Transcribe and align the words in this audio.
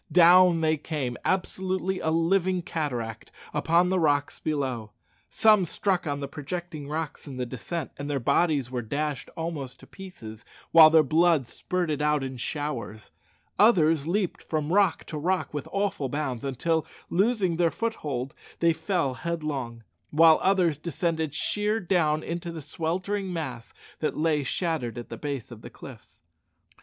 Down 0.11 0.61
they 0.61 0.77
came, 0.77 1.15
absolutely 1.23 1.99
a 1.99 2.09
living 2.09 2.63
cataract, 2.63 3.31
upon 3.53 3.89
the 3.89 3.99
rocks 3.99 4.39
below. 4.39 4.93
Some 5.29 5.63
struck 5.63 6.07
on 6.07 6.19
the 6.21 6.27
projecting 6.27 6.87
rocks 6.89 7.27
in 7.27 7.37
the 7.37 7.45
descent, 7.45 7.91
and 7.97 8.09
their 8.09 8.19
bodies 8.19 8.71
were 8.71 8.81
dashed 8.81 9.29
almost 9.37 9.83
in 9.83 9.89
pieces, 9.89 10.43
while 10.71 10.89
their 10.89 11.03
blood 11.03 11.45
spurted 11.47 12.01
out 12.01 12.23
in 12.23 12.37
showers. 12.37 13.11
Others 13.59 14.07
leaped 14.07 14.41
from 14.41 14.73
rock 14.73 15.03
to 15.03 15.19
rock 15.19 15.53
with 15.53 15.67
awful 15.71 16.09
bounds, 16.09 16.43
until, 16.43 16.83
losing 17.11 17.57
their 17.57 17.69
foothold, 17.69 18.33
they 18.59 18.73
fell 18.73 19.13
headlong; 19.13 19.83
while 20.09 20.39
others 20.41 20.79
descended 20.79 21.35
sheer 21.35 21.79
down 21.79 22.23
into 22.23 22.51
the 22.51 22.63
sweltering 22.63 23.31
mass 23.31 23.71
that 23.99 24.17
lay 24.17 24.43
shattered 24.43 24.97
at 24.97 25.09
the 25.09 25.15
base 25.17 25.51
of 25.51 25.61
the 25.61 25.69
cliffs. 25.69 26.23